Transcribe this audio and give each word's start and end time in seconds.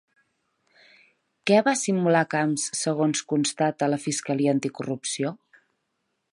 Què 1.49 1.59
va 1.67 1.73
simular 1.81 2.23
Camps 2.33 2.65
segons 2.81 3.23
constata 3.35 3.93
la 3.95 4.03
fiscalia 4.09 4.59
anticorrupció? 4.59 5.35